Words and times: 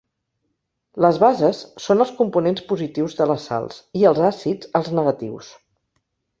Les 1.05 1.19
bases 1.23 1.59
són 1.83 2.01
els 2.07 2.15
components 2.23 2.65
positius 2.73 3.15
de 3.21 3.29
les 3.35 3.47
sals, 3.53 3.79
i 4.03 4.09
els 4.13 4.25
àcids, 4.33 4.73
els 4.83 4.93
negatius. 5.03 5.55